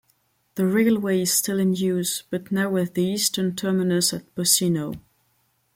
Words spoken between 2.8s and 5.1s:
the eastern terminus at Pocinho.